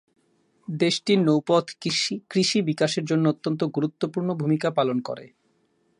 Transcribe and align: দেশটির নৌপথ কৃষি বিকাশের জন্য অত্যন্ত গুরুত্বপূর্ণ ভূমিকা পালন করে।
দেশটির 0.67 1.19
নৌপথ 1.19 1.65
কৃষি 2.29 2.59
বিকাশের 2.61 3.05
জন্য 3.05 3.25
অত্যন্ত 3.29 3.61
গুরুত্বপূর্ণ 3.75 4.29
ভূমিকা 4.33 4.69
পালন 4.71 4.97
করে। 4.99 5.25